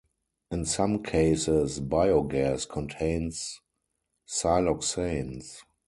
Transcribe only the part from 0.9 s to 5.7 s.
cases, biogas contains siloxanes.